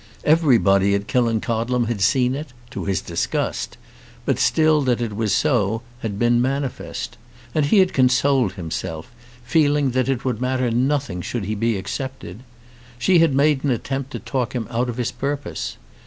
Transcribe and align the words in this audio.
Everybody 0.23 0.95
at 0.95 1.05
Killancodlem 1.05 1.85
had 1.85 2.01
seen 2.01 2.33
it, 2.33 2.53
to 2.71 2.85
his 2.85 3.01
disgust; 3.01 3.77
but 4.25 4.39
still 4.39 4.81
that 4.81 4.99
it 4.99 5.15
was 5.15 5.31
so 5.31 5.83
had 5.99 6.17
been 6.17 6.41
manifest. 6.41 7.19
And 7.53 7.67
he 7.67 7.77
had 7.77 7.93
consoled 7.93 8.53
himself, 8.53 9.11
feeling 9.43 9.91
that 9.91 10.09
it 10.09 10.25
would 10.25 10.41
matter 10.41 10.71
nothing 10.71 11.21
should 11.21 11.45
he 11.45 11.53
be 11.53 11.77
accepted. 11.77 12.39
She 12.97 13.19
had 13.19 13.35
made 13.35 13.63
an 13.63 13.69
attempt 13.69 14.09
to 14.13 14.19
talk 14.19 14.53
him 14.53 14.65
out 14.71 14.89
of 14.89 14.97
his 14.97 15.11
purpose. 15.11 15.77